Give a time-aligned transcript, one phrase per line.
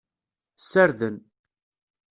[0.61, 1.15] Ssarden.